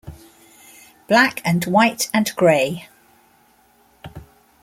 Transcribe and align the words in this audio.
"Black 1.07 1.43
and 1.45 1.63
White 1.65 2.09
and 2.11 2.35
Grey". 2.35 2.89